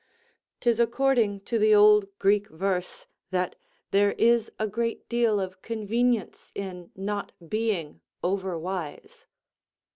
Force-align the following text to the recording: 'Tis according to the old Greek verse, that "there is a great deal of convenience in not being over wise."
'Tis 0.61 0.79
according 0.79 1.39
to 1.41 1.59
the 1.59 1.75
old 1.75 2.07
Greek 2.17 2.49
verse, 2.49 3.05
that 3.29 3.55
"there 3.91 4.13
is 4.13 4.51
a 4.57 4.67
great 4.67 5.07
deal 5.07 5.39
of 5.39 5.61
convenience 5.61 6.51
in 6.55 6.89
not 6.95 7.31
being 7.47 8.01
over 8.23 8.57
wise." 8.57 9.27